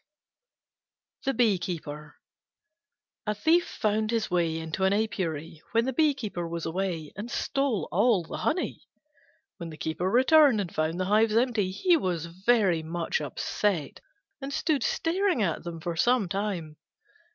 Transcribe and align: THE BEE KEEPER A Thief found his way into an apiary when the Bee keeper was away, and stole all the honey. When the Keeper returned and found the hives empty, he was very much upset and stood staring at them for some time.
THE 1.25 1.33
BEE 1.35 1.59
KEEPER 1.59 2.15
A 3.27 3.35
Thief 3.35 3.67
found 3.67 4.09
his 4.09 4.31
way 4.31 4.57
into 4.57 4.83
an 4.83 4.93
apiary 4.93 5.61
when 5.73 5.85
the 5.85 5.93
Bee 5.93 6.15
keeper 6.15 6.47
was 6.47 6.65
away, 6.65 7.11
and 7.15 7.29
stole 7.29 7.87
all 7.91 8.23
the 8.23 8.37
honey. 8.37 8.87
When 9.57 9.69
the 9.69 9.77
Keeper 9.77 10.09
returned 10.09 10.59
and 10.59 10.73
found 10.73 10.99
the 10.99 11.05
hives 11.05 11.35
empty, 11.37 11.69
he 11.69 11.97
was 11.97 12.25
very 12.25 12.81
much 12.81 13.21
upset 13.21 13.99
and 14.41 14.51
stood 14.51 14.81
staring 14.81 15.43
at 15.43 15.63
them 15.63 15.79
for 15.79 15.95
some 15.95 16.27
time. 16.27 16.77